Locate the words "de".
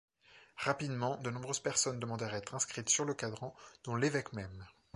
1.17-1.29